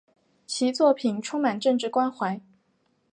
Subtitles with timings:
[0.47, 2.41] 其作品充满政治关怀。